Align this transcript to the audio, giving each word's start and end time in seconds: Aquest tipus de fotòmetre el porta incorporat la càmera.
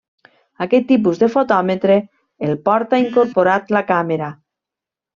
Aquest 0.65 0.87
tipus 0.91 1.21
de 1.25 1.29
fotòmetre 1.35 1.99
el 2.49 2.57
porta 2.71 3.03
incorporat 3.07 3.73
la 3.79 3.87
càmera. 3.95 4.35